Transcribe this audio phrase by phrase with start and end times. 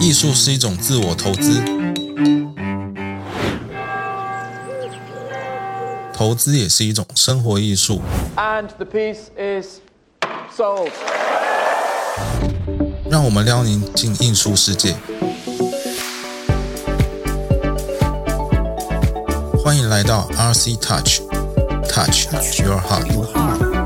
[0.00, 1.60] 艺术是一种自我投资，
[6.14, 8.00] 投资也是一种生活艺术。
[8.36, 9.80] And the piece is
[10.56, 10.90] sold.
[13.10, 14.94] 让我们撩您进艺术世界。
[19.64, 22.28] 欢迎来到 RC Touch，Touch
[22.62, 23.77] Your Heart。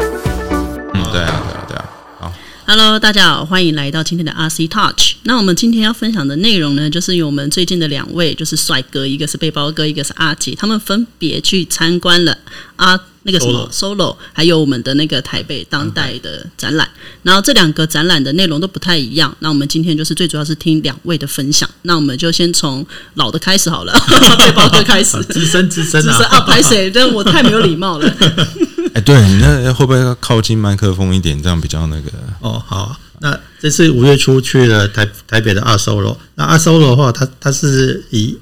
[2.74, 5.16] ，Hello，大家好，欢迎来到今天的 RC Touch。
[5.24, 12.34] 那我们今天要分享的内容呢，就是由我们最近的两位，就是帅哥，一个是背包哥，一个是阿杰，他们分别去参观了
[12.76, 16.88] 啊那个什么 Solo，还有我们的那个台北当代的展览。
[17.22, 19.36] 然后这两个展览的内容都不太一样。
[19.40, 21.68] 那我们今天就是最主要是听两位的分享。
[21.82, 22.86] 那我们就先从
[23.16, 23.92] 老的开始好了，
[24.40, 25.22] 背包哥开始。
[25.28, 26.90] 资深资深啊，只是啊，拍谁？
[26.90, 28.10] 但我太没有礼貌了。
[28.94, 32.10] 哎、对那会不会靠近麦克风一点，这样比较那个？
[32.40, 38.38] 哦，好，那这次五月初去了台台北的二 solo，那二 solo 的话，它它是以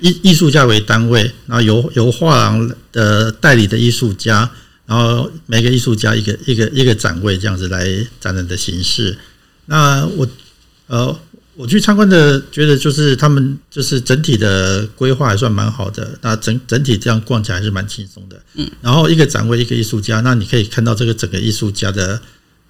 [0.00, 4.48] 艺艺术家为单位，然后由由画廊的代理的艺术家，
[4.86, 7.86] 然后每个艺术家一个一个一个展位这样子来
[8.20, 9.18] 展览的形式。
[9.66, 10.28] 那我
[10.86, 11.18] 呃
[11.56, 18.42] 我去参观的，觉得就是他们就是整体的规划还算蛮好的，那整整体这样逛起来还是蛮轻松的。
[18.54, 22.20] 嗯，然后一个展位一个艺术家，那你可以看到这个整个艺术家的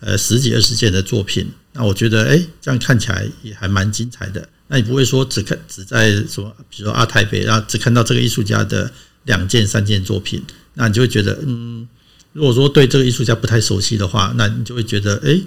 [0.01, 4.47] 呃十几二十件的作品，那我觉得哎、诶这样看起来也还蛮精彩的。
[4.69, 8.91] 那你不会说只看只在什么，比如说啊台北，然后只看到这个艺术家的
[9.25, 10.43] 两件三件作品，
[10.75, 11.89] 那你就会觉得嗯。
[12.35, 15.41] 如果说对这个艺术家不太熟悉的话，那你就会觉得，哎、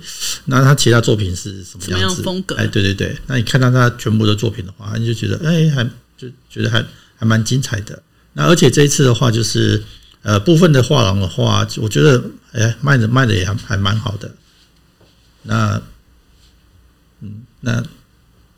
[0.46, 2.16] 那他其他作品是什么样子？
[2.16, 5.84] 样风格哎，对对对，那你看到他全部的作品的话，你就觉得，哎、还
[6.18, 6.84] 就觉得还
[7.18, 8.02] 还蛮精彩的。
[8.34, 9.84] 那而且这一次的话，就是
[10.22, 14.32] 呃部分的画廊的话，我觉得，哎、卖的卖的也还还蛮好的。
[15.44, 15.82] 那，
[17.20, 17.84] 嗯，那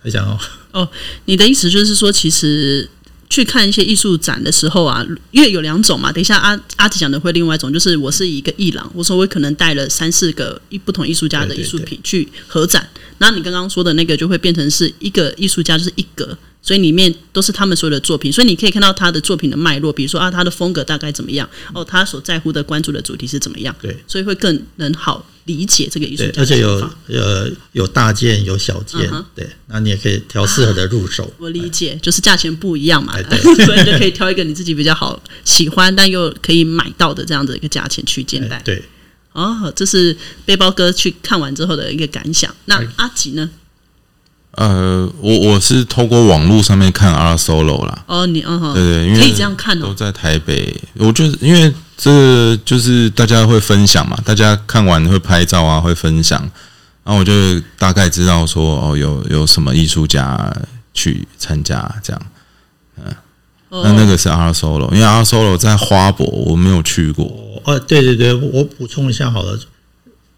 [0.03, 0.39] 还想哦，
[0.73, 0.89] 哦，
[1.25, 2.88] 你的意思就是说，其实
[3.30, 6.11] 去看一些艺术展的时候啊，因为有两种嘛。
[6.11, 16.37] 等一下阿阿吉讲的会另外一种，就是我是一个艺廊，我说我可能带了三四个一不同艺术家的艺术品去合展，然后你刚刚说的那个就会变成是一个艺术家就是一格。
[16.61, 26.70] 所以里面都是他们所有的作品，所以你可以看到他的作品的脉络，比如说啊，他的风格大概怎么样，哦，他所在乎的、关注的主题是怎么样，对所以会更能好理解这个艺术，家而且有
[27.08, 31.32] 呃有大件有小件，嗯对，那你也可以挑适合的入手。
[31.39, 38.61] 我理解，就是价钱不一样嘛，哎对 所以你就可以挑一个你自己比较好喜欢但又可以买到的这样的一个价钱区间带哎。
[38.64, 38.83] 对，
[39.33, 40.15] 哦，这是
[40.45, 42.54] 背包哥去看完之后的一个感想。
[42.65, 43.49] 那阿吉呢？
[44.52, 49.88] 呃，我我是透过网络上面看 R Solo 啦，哦，你嗯哼，对对，因为可以这样看哦。
[49.88, 51.71] 都在台北，我就是因为
[52.02, 56.39] 这个就是大家会分享嘛，大家看完会拍照啊，会分享，
[57.04, 60.55] 然后我就大概知道说哦，有有什么艺术家
[60.93, 62.21] 去参加这样。
[63.70, 69.59] 哦那那个是 R Solo，因为 R Solo 在花博我没有去过，哦，对对对，我补充一下好了。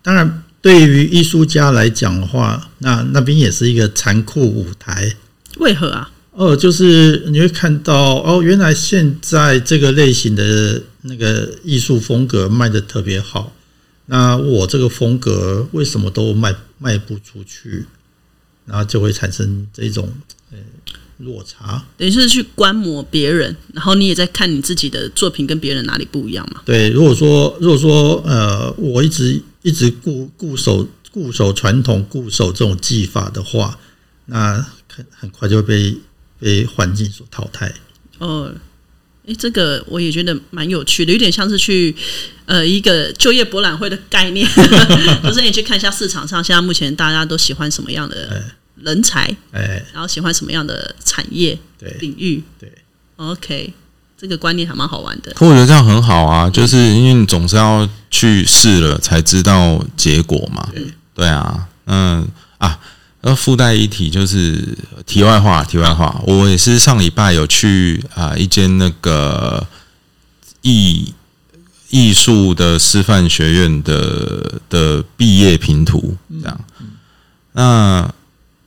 [0.01, 5.13] 当然，对于艺术家来讲的话，那那边也是一个残酷舞台。
[5.59, 6.09] 为何啊？
[6.33, 13.53] 哦，就是你会看到哦，原来现在这个类型的那个艺术风格卖的特别好，
[14.05, 17.85] 那我这个风格为什么都卖卖不出去？
[18.65, 20.07] 然后就会产生这种
[20.51, 20.57] 呃
[21.17, 21.83] 落差。
[21.97, 26.61] 等于是去观摩别人，然后你也在看你自己的作品跟别人哪里不一样嘛？
[26.63, 33.77] 对，如果说如果说呃，我一直一直固固守固守传统，固守这种技法的话，
[34.27, 35.97] 那很很快就会被
[36.39, 37.73] 被环境所淘汰。
[38.19, 38.53] 哦，
[39.31, 41.95] 诶，这个我也觉得蛮有趣的，有点像是去
[42.45, 44.47] 呃一个就业博览会的概念，
[45.23, 48.43] 就是你去看一下市场上现在目前大家都喜欢什么样的
[48.75, 52.43] 人才，哎，然后喜欢什么样的产业对领域。
[52.59, 52.71] 对
[53.17, 53.73] ，OK，
[54.17, 55.31] 这个观念还蛮好玩的。
[55.33, 60.69] 可我觉得这样很好啊，就是因为你总是要去试了才知道结果嘛。
[61.13, 62.27] 对啊，嗯
[62.57, 62.79] 啊，
[63.21, 69.65] 而附带一提就是题外话，题外话，我也是上礼拜有去啊、一间那个
[70.61, 71.13] 艺
[71.89, 76.59] 艺术的师范学院的的毕业评图这样。
[77.53, 78.13] 那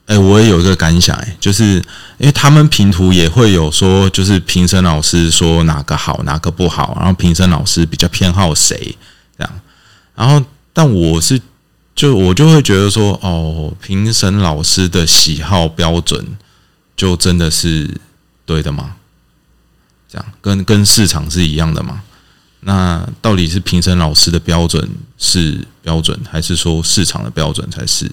[0.07, 1.77] 哎、我也有一个感想、哎，就是
[2.19, 8.95] 因为他们评图也会有说，就是评审老师说哪个好，哪个不好，然后评审老师比较偏好谁
[9.39, 9.53] 这样。
[10.15, 11.41] 然后，但我是
[11.95, 16.27] 就我就会觉得说，哦，评审老师的喜好标准
[16.97, 18.01] 就真的是
[18.45, 18.97] 对的吗？
[20.09, 22.03] 这样跟跟市场是一样的吗？
[22.61, 24.89] 那到底是评审老师的标准
[25.19, 28.11] 是标准，还是说市场的标准才是？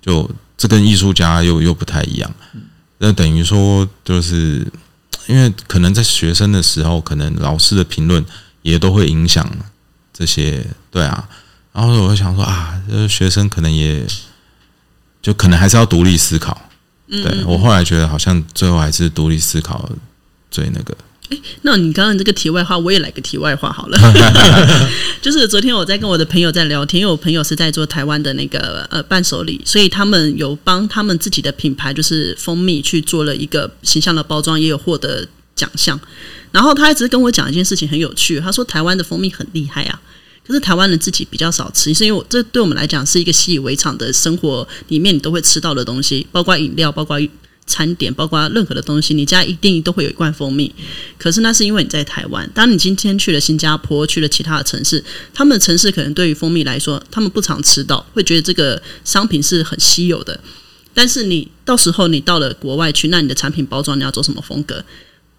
[0.00, 2.30] 就这跟艺术家又又不太一样。
[2.98, 4.66] 那等于说，就是
[5.26, 8.24] 因为可能在学生的时候，可能老师的评论
[8.62, 9.50] 也都会影响
[10.12, 11.28] 这些，对啊。
[11.72, 14.06] 然后我就想说啊，这学生可能也
[15.20, 16.70] 就可能还是要独立思考。
[17.08, 19.90] 嗯对我后来觉得，好像最后还是独立思考
[20.50, 20.96] 最那个。
[21.62, 23.98] 那你刚刚这个题外话，我也来个题外话好了。
[25.22, 35.98] 就是昨天我在跟我的朋友在聊天，因为我朋友是在做台湾的那个呃伴手礼，所以他们有帮他们自己的品牌，就是蜂蜜去做了一个形象的包装，也有获得奖项。
[36.50, 40.00] 然后他一直跟我讲一件事情很有趣，他说台湾的蜂蜜很厉害啊，
[40.52, 47.18] 是台湾人自己比较少吃，是因为这对我们来讲是一个习以为常的生活里面你都会吃到的东西，包括饮料，包括。
[47.64, 50.70] 餐点包括任何的东西，你家一定都会有一罐蜂蜜。
[51.16, 52.50] 可是那是因为你在台湾。
[52.52, 55.02] 当你今天去了新加坡，去了其他的城市，
[55.32, 60.38] 他们的城市可能对于蜂蜜来说，他们不常吃到，会觉得这个商品是很稀有的。
[60.92, 64.84] 但是你到时候你到了国外去，那你的产品包装你要做什么风格？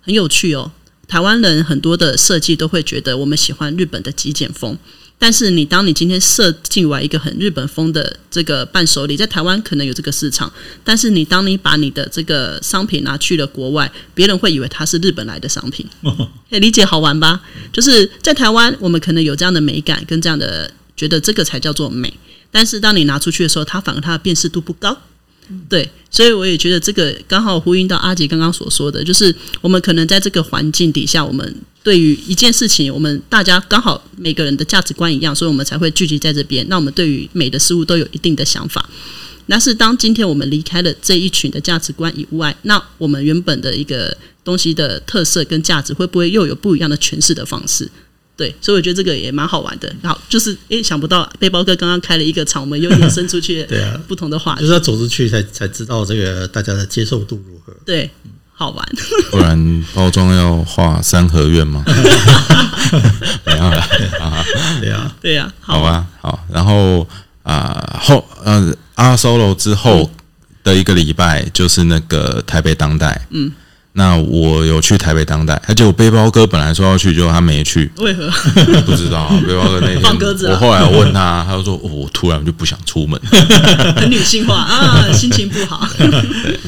[0.01, 0.71] 很有趣哦。
[1.07, 4.75] 台湾人很多的设计都会觉得我们喜欢日本的极简风。
[5.23, 10.51] 但是你当你今天设计完一个很日本风的这个伴手礼，在台湾可能有这个市场，
[10.83, 15.87] 但是你当你把你的这个商品拿去了国外，别人会以为它是日本来的商品，
[16.49, 17.39] 可以理解好玩吧？
[17.71, 22.13] 就是在台湾，我们可能有这样的美感跟这样的觉得这个才叫做美，
[22.51, 24.97] 但是当你拿出去的时候，它反而它的辨识度不高。
[25.69, 36.65] 对，所以我也觉得这个刚好呼应到阿杰刚刚所说的，就是我们可能在这个环境底下，我们对于一件事情，我们大家刚好每个人的价值观一样，所以我们才会聚集在这边。
[36.69, 38.89] 那我们对于美的事物都有一定的想法。
[39.47, 47.89] 那是当今天我们离开了这一群的价值观以外，那我们原本的一个东西的特色跟价值，会不会又有不一样的诠释的方式？
[48.35, 49.95] 对，所以我觉得这个也蛮好玩的。
[50.03, 57.71] 好，就是诶，想不到背包哥刚刚开了一个场，我们又延伸出去， 对啊，不同的话，就是要走出去才才知道这个大家的接受度如何。
[57.85, 58.09] 对，
[58.53, 58.89] 好玩。
[59.29, 61.83] 不然包装要画三合院吗？
[63.45, 63.79] 没有了
[64.19, 64.45] 啊，
[64.81, 66.43] 对啊，对呀，好吧，好。
[66.51, 67.07] 然后
[67.43, 70.09] 啊，后呃，阿 solo 之后
[70.63, 73.51] 的一个礼拜就是那个台北当代，嗯。
[73.95, 78.27] 那我有去台北当代，而且我背包哥本来说要去，结果他没去，为何？
[78.87, 79.29] 不知道。
[79.45, 80.47] 背包哥那天放鸽子。
[80.47, 83.19] 我后来问他，他就说：“我突然就不想出门。
[83.95, 85.87] ”很女性化啊， 心情不好。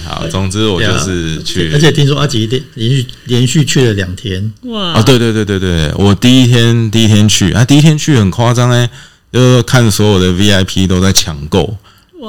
[0.08, 1.72] 好，总之我就是去。
[1.74, 4.54] 而且听说阿吉连连续连续去了两天。
[4.66, 4.92] 哇！
[4.94, 8.88] 啊，对对对对对，我第一天第一天去啊，第一天去很夸张哎，
[9.34, 11.76] 就是看所有的 VIP 都在抢购。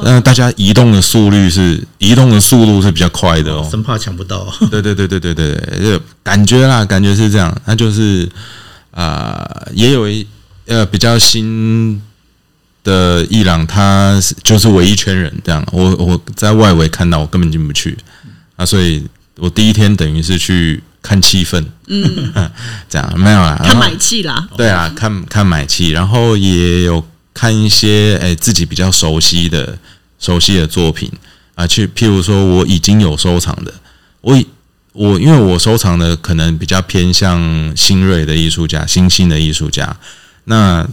[0.05, 4.47] 那大家移动的速率是移动的速度是比较快的哦，生怕抢不到。
[4.71, 7.55] 对对对对对对对，就感觉啦，感觉是这样。
[7.65, 8.29] 那就是
[8.91, 10.27] 啊，也有一
[10.67, 12.01] 呃比较新
[12.85, 15.65] 的伊朗，他是就是围一圈人这样。
[15.73, 17.97] 我我在外围看到，我根本进不去
[18.57, 19.07] 啊，所以
[19.37, 22.33] 我第一天等于是去看气氛，嗯，
[22.89, 24.49] 这样没有啦，看买气啦。
[24.57, 27.05] 对啊，看看买气，然后也有。
[27.37, 29.79] 看一些诶自己比较熟悉的
[30.19, 31.13] 熟悉的作品
[31.55, 33.71] 啊，去譬如说我已经有收藏的，
[34.23, 34.43] 我
[34.95, 39.95] 我因为我收藏的可能比较偏向新锐的艺术家、新兴的艺术家，
[40.45, 40.89] 那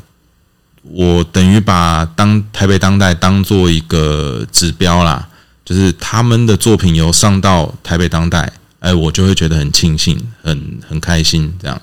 [0.82, 5.26] 我等于把当台北当代当做一个指标啦，
[5.64, 11.82] 就是他们的作品有上到台北当代，哎，我就会觉得很庆幸、很很开心这样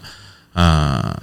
[0.53, 1.19] 啊。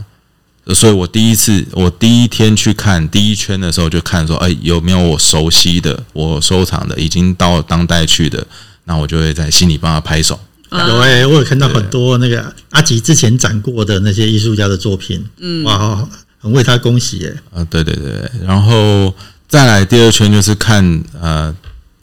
[0.74, 8.45] 所以我第一次，我第一天去看第一圈的时候，就看说，哎，有没有我熟悉的、我收藏的，已经到当代去的，
[8.83, 10.38] 那我就会在心里帮他拍手。
[10.69, 16.05] 有哎，我有看到很多那个阿吉之前展过的那些艺术家的作品，嗯，哇，
[16.38, 17.38] 很为他恭喜耶。
[17.53, 19.15] 啊，对对对，然后
[19.47, 21.55] 再来第二圈就是看，呃，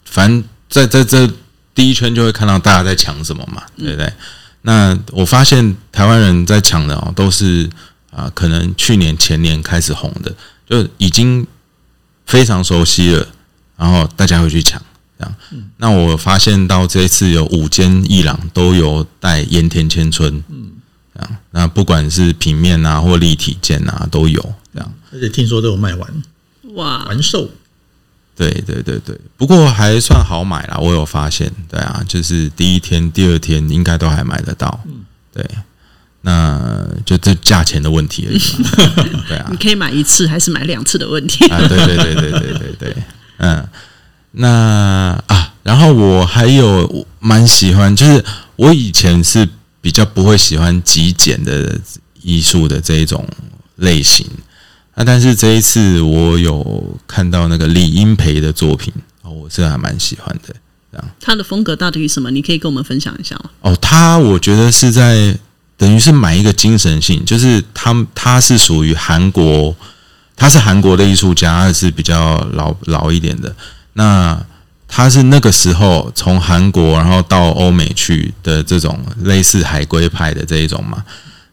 [0.05, 1.29] 反正在在这
[1.75, 4.11] 第一圈就会看到大家在抢什么嘛，对不对？
[4.63, 7.69] 那我发现台湾人在抢的哦，都是。
[8.15, 10.33] 啊，可能去年前年开始红的，
[10.65, 11.45] 就已经
[12.25, 13.27] 非常熟悉了，
[13.75, 14.81] 然后大家会去抢，
[15.19, 15.35] 这样。
[15.77, 20.71] 那我发现到这一次有五间艺廊都有带盐田千春，嗯，
[21.13, 21.37] 这样。
[21.51, 24.41] 那不管是平面啊或立体件啊都有，
[24.73, 24.93] 这样。
[25.11, 26.23] 而且听说都有卖完，
[26.75, 27.49] 哇，完售。
[28.37, 35.45] 对对对对，不过还算好买啦，我有发现，对啊，就是第一天、第二天应该都还买得到，嗯，对。
[36.27, 36.59] 那
[37.05, 38.39] 就这价钱的问题而已，
[39.29, 41.59] 对啊，你可以买一次还是买两次的问题啊？
[41.67, 42.95] 对对对对对对对，
[43.37, 43.67] 嗯，
[44.31, 44.49] 那
[45.27, 49.47] 啊，然后我还有蛮喜欢，就是我以前是
[49.79, 51.79] 比较不会喜欢极简的
[52.23, 53.23] 艺术的这一种
[53.75, 54.25] 类型
[54.95, 58.91] 啊，但是这一次我有看到那个李英培的作品
[59.21, 60.55] 啊我是还蛮喜欢的。
[61.19, 62.31] 他的风格到底是什么？
[62.31, 63.49] 你可以跟我们分享一下吗？
[63.61, 65.37] 哦，他我觉得是在
[65.77, 69.75] 等于是买一个精神性，就是他他是属于韩国，
[70.35, 73.53] 他是韩国的艺术家，他是比较老老一点的。
[73.93, 74.39] 那
[74.87, 81.03] 他是那个时候从韩国然后到欧美去的这种类似海归派的这一种嘛。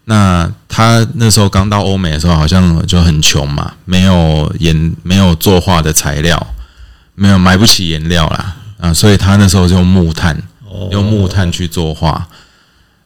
[0.04, 6.54] 那他那时候刚到欧美的时候，好像就很穷嘛，没有颜没有作画的材料，
[7.14, 8.56] 没有买不起颜料啦。
[8.78, 10.36] 啊，所以他那时候就用木炭，
[10.90, 12.26] 用木炭去作画。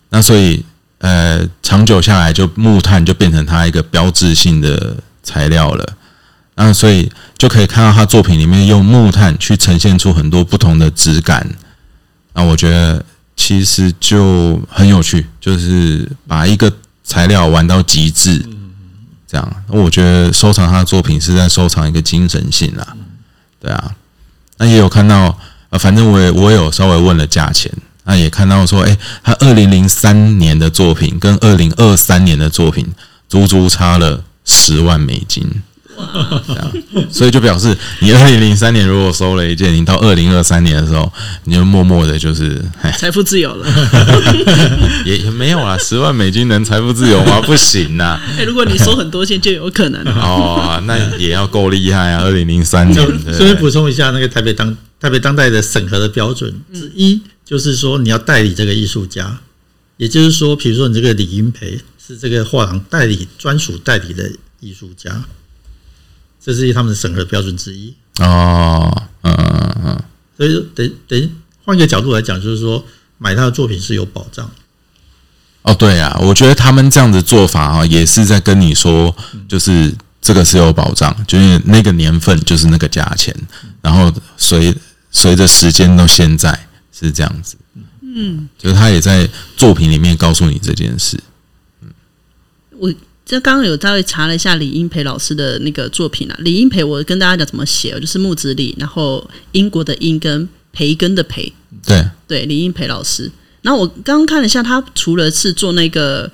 [0.08, 0.64] 那所以，
[0.98, 5.96] 呃，长久下来，就木炭就变成他一个标志性的材料了。
[6.54, 11.46] 那所以就可以看到他作品里面用木炭去呈现出很多不同的质感。
[12.32, 13.04] 那我觉得
[13.36, 16.72] 其实就很有趣，就是把一个
[17.04, 18.44] 材料玩到极致。
[19.26, 22.96] 这样，我觉得收藏他的作品是在收藏一个精神性啦。
[23.60, 23.94] 对啊，
[24.58, 25.38] 那也有看到。
[25.68, 27.68] 呃，反正我也我有稍微问了价钱，
[28.06, 32.86] 那也看到说，哎，他二零零三年的作品跟二零二三年的作品
[33.28, 35.44] 足足差了十万美金，
[35.96, 36.40] 哇！
[37.10, 41.12] 所以就表示你二零零三年如果收了一件，你到二零二三年的时候，
[41.44, 42.64] 你就默默的就是
[42.96, 43.66] 财富自由了，
[45.04, 47.40] 也也没有啦，十万美金能财富自由吗？
[47.40, 48.20] 不行呐！
[48.38, 52.22] 哎，如果你收很多件，就有可能哦，那也要够厉害啊！
[52.22, 54.76] 二零零三年，顺便补充一下，那个台北当。
[54.98, 59.38] 台北当代的审核的标准之一，就是说你要代理这个艺术家，
[59.98, 65.24] 也就是说，比如说你这个李英培是这个画廊代理专属代理的艺术家，
[66.44, 67.94] 这是他们的审核标准之一。
[68.18, 70.04] 哦，嗯嗯嗯，
[70.36, 71.30] 所以等等
[71.64, 72.84] 换一个角度来讲，就是说
[73.16, 74.50] 买他的作品是有保障。
[75.62, 79.16] 哦，对啊，我觉得他们这样的做法啊，也是在跟你说，
[79.48, 83.32] 就是这个是有保障，就是那个年份就是那个价钱，
[83.80, 84.74] 然后随。
[85.12, 86.65] 随着时间到现在
[86.98, 87.56] 是这样子，
[88.00, 91.18] 嗯，就是他也在作品里面告诉你这件事。
[91.82, 91.88] 嗯，
[92.78, 92.92] 我
[93.24, 101.52] 这刚刚有稍微查了一下李英培老师的那个作品啊，李英培我跟大家讲怎么写，就是木子李，然后英国的英跟培根的培，
[101.84, 103.30] 对对，李英培老师。
[103.60, 106.30] 然后我刚刚看了一下，他除了是做那个。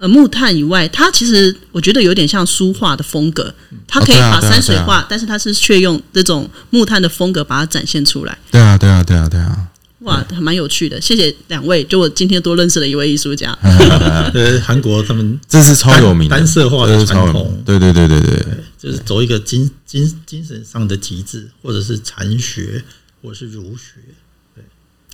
[0.00, 3.52] 呃，木炭以外，他其实我觉得有点像书画的风格，
[3.84, 8.38] 他可以把山水画，但是他是却用这种木炭的风格把它展现出来。
[8.48, 9.66] 对啊，对啊，对啊，对啊！
[10.00, 13.52] 哇，蛮有趣的，谢谢两位，就我今天多认识了一位艺术家。
[14.32, 18.46] 呃，韩国他们这是超有名单色画的传统，对对对对对，
[18.78, 22.84] 就是走一个精精精神上的极致，或者是禅学，
[23.20, 24.00] 或者是儒学。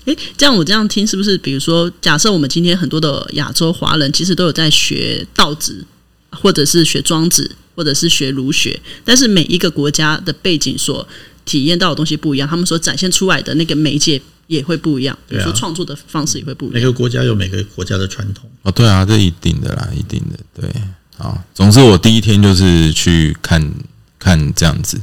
[0.04, 1.38] 诶，这样我这样听是不是？
[1.38, 5.82] 比如说，假设我们今天很多的亚洲华人其实都有在学道子，
[6.28, 11.08] 或者是学庄子，或者是学儒学，但是每一个国家的背景所
[11.46, 16.74] 体验到的东西不一样，他们所展现出来的那个媒介也会不一样，比如说创作的方式也会不一样。
[16.74, 20.70] 每个国家有每个国家的传统哦，对啊，这一定的啦，一定的，对。
[21.16, 23.72] 好，总之我第一天就是去看
[24.18, 25.00] 看这样子，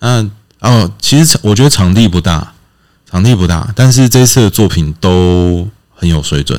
[0.00, 2.52] 嗯，哦，其实我觉得场地不大。
[3.08, 6.58] 场地不大，但是这次的作品都很有水准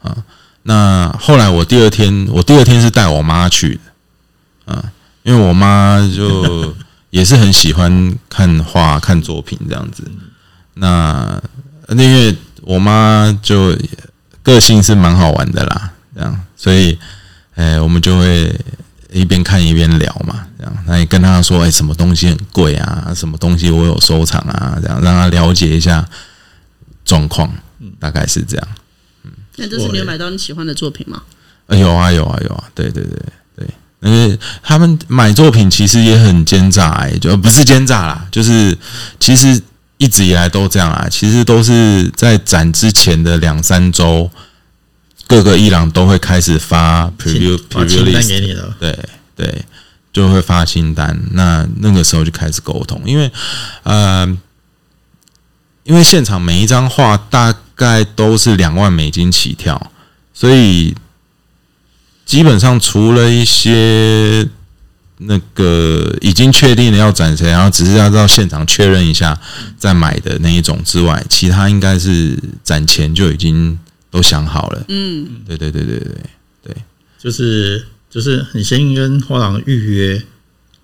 [0.00, 0.16] 啊。
[0.62, 4.92] 那后来我第二天，我第二天是带我妈去的啊，
[5.24, 6.72] 因为我妈就
[7.10, 10.04] 也是很喜欢看画、看作品这样子。
[10.74, 11.42] 那
[11.88, 13.76] 因为我妈就
[14.42, 16.98] 个性是蛮好玩的啦，这样，所以，
[17.54, 18.54] 哎，我们就会。
[19.14, 23.12] 一边看一边聊嘛，这样，那你跟她说，哎，什么东西很贵啊？
[23.14, 24.78] 什么东西我有收藏啊？
[24.80, 26.02] 这样让她了解一下
[27.04, 27.52] 状况，
[28.00, 28.68] 大概是这样。
[29.24, 31.24] 嗯，那这是你有买到你喜欢的作品吗？
[31.66, 33.22] 啊有啊，有啊，有啊，对对对
[33.54, 33.66] 对，
[34.00, 38.74] 因为他们买作品其实也很奸诈，哎，就不是奸诈啦，就是
[39.20, 39.60] 其实
[40.02, 44.28] 一直以来都这样啊，其实都是在展之前的两三周。
[45.28, 48.98] 各个伊朗都会开始发 preview preview list 给你的，对
[49.36, 49.64] 对，
[50.12, 51.18] 就会发清单。
[51.30, 53.30] 那那个时候就开始沟通，因为
[53.84, 54.26] 呃，
[55.84, 59.92] 因为现场每一张画大概都是两万美金起跳，
[60.34, 60.94] 所以
[62.26, 64.46] 基本上除了一些
[65.26, 69.38] 那个已经确定了要展谁，然后只是要到现场确认一下
[69.78, 73.78] 再买的那一种之外，其他应该是展前就已经。
[74.12, 76.14] 都想好了，嗯，对对对对对
[76.62, 76.76] 对，
[77.18, 80.22] 就是就是你先跟画廊预约，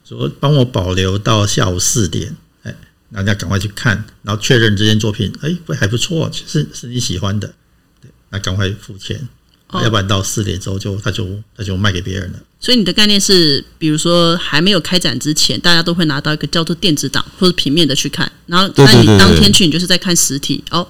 [0.02, 2.75] 说帮我保留到下午四点，哎，
[3.12, 7.52] 大家赶快去看，然后确认这件作品，哎，不还不错，是是你喜欢的，
[8.00, 9.28] 对，那赶快付钱。
[9.71, 12.39] 哦要不然到四点之后就他就他就卖给别人了。
[12.61, 20.87] 所以你的概念是，比如说还没有开展之前，大家都会拿到一个叫做电子档或者平面的去看，然后那你当天去，你就是在看实体，哦，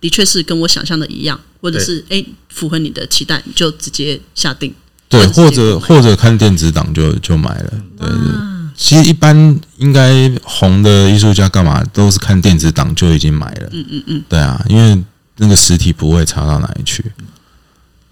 [0.00, 4.74] 的确是跟我想象的一样，或者是哎符合你的期待，你就直接下定。
[5.10, 7.70] 对，或或者或者看电子档就就买了。
[7.98, 8.16] 对对，
[8.74, 13.68] 其实一般应该红的艺术家干嘛都是看电子档就已经买了。
[13.72, 15.04] 嗯嗯嗯，对啊，因为
[15.36, 17.04] 那个实体不会差到哪里去。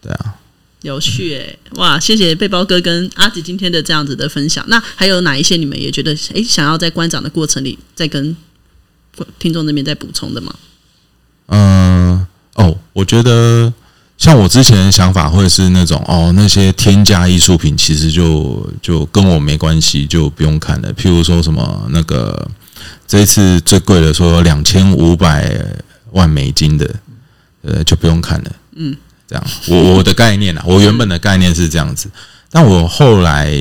[0.01, 0.35] 对啊，
[0.83, 1.99] 有趣诶、哇！
[1.99, 4.65] 谢谢背包哥跟阿吉今天的这样子的分享。
[4.69, 8.37] 那还有哪一些你们也觉得诶想要在观展的过程里再跟
[9.39, 10.55] 听众那边再补充的吗？
[11.47, 13.73] 嗯、哦，我觉得
[14.17, 20.93] 像我之前的想法会是那种哦，那些天价艺术品其实就就跟我没关系，就不用看了。
[20.95, 22.49] 譬如说什么那个
[23.07, 25.61] 这一次最贵的说两千五百
[26.13, 26.95] 万美金的，
[27.63, 28.57] 呃，就不用看了。
[28.77, 28.97] 嗯，
[29.29, 29.45] 这样。
[29.69, 32.09] 我我的概念啊，我原本的概念是这样子，
[32.51, 33.53] 但我后来。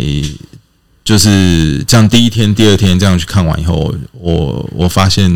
[1.07, 5.31] 就是这样，第一天、第二天这样去看完以后，我我发现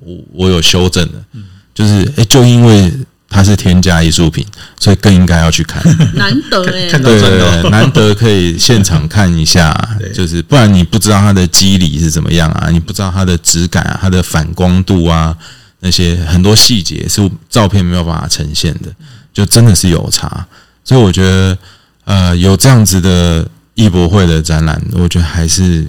[0.00, 1.24] 我我有修正了，
[1.72, 2.92] 就是哎、诶就因为
[3.28, 4.44] 它是添加艺术品，
[4.80, 5.80] 所以更应该要去看。
[6.18, 9.72] 难得诶、看到对对，难得可以现场看一下，
[10.12, 15.32] 就是不然你不知道它的肌理是怎么样啊，你不知道它的质感啊，它的反光度啊，
[15.78, 18.92] 那些很多细节是照片没有办法呈现的，
[19.32, 20.46] 就真的是有差。
[20.84, 21.58] 所以我觉得，
[22.04, 25.86] 呃，有这样子的艺博会的展览，我觉得还是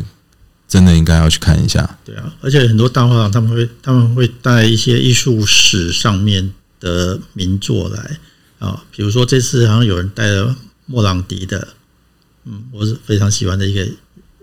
[0.68, 1.98] 真的应该要去看一下。
[2.06, 8.18] 对啊，而且很多大画廊他们会他们会带一些艺术史上面的名作来
[8.60, 11.70] 啊，比如说这次好像有人带了莫朗迪的，
[12.46, 13.88] 嗯，我是非常喜欢的一个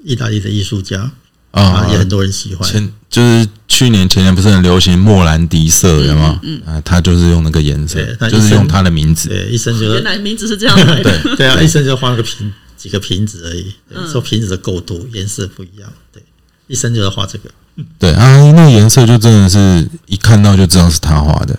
[0.04, 1.11] 意大利的艺术家
[1.52, 2.69] 啊啊，也很多人喜欢。
[2.69, 3.49] 前就是
[3.80, 6.38] 去年前年不是很流行莫兰迪色，有吗？
[6.42, 9.30] 嗯啊，他就是用那个颜色对，就是用他的名字。
[9.30, 11.18] 对，一生就原来名字是这样来的。
[11.22, 13.72] 对 对啊，一生就画了个瓶几个瓶子而已，
[14.12, 16.22] 说瓶子的构图颜色不一样，对，
[16.66, 17.50] 一生就要画这个。
[17.99, 21.58] 对啊，那个颜色就真的是一看到就知道是他画的。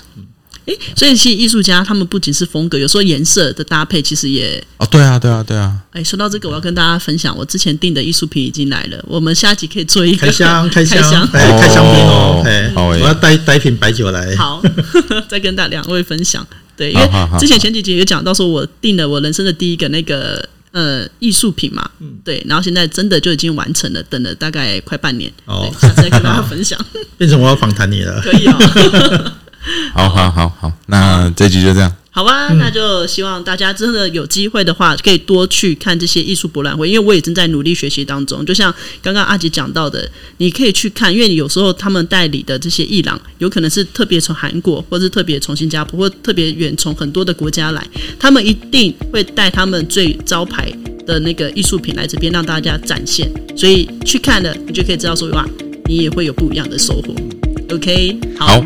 [0.66, 12.44] 诶，所以其实艺术家他们不仅是风格，有时候颜色的搭配其实也哦，对啊，对啊，对啊，哎，说到这个，我要跟大家分享，我之前订的艺术品已经来了，我们下集可以做一个开箱， 开开箱，哎，开箱品哦
[12.76, 14.36] 好诶我要带带一瓶白酒来。
[14.36, 14.62] 好，
[15.28, 16.46] 再跟大两位分享。
[16.78, 17.10] 对，因为
[17.40, 26.80] 之前前几集有讲到说，我订了我人生的第一个那个呃艺术品嘛，嗯对，然后现在真的就已经完成了，等了大概快半年，哦对，下次再跟大家分享，
[27.18, 28.22] 变成我要访谈你了。
[28.22, 29.32] 可以哦。
[29.94, 31.96] 好好好好，那这集就这样。
[32.14, 38.46] 好吧，那就希望大家真的有机会的话，可以多去看这些艺术博览会，因为我也正在努力学习当中。
[38.46, 47.88] 就像刚刚阿杰讲到的，你可以去看，因为有时候他们代理的这些艺廊，有可能是特别从韩国，或是特别从新加坡，或特别远从很多的国家来，
[48.20, 50.70] 他们一定会带他们最招牌
[51.08, 53.32] 的那个艺术品来这边让大家展现。
[53.56, 55.48] 所以去看了，你就可以知道说哇，
[55.86, 57.16] 你也会有不一样的收获。
[57.74, 58.66] OK，好，好，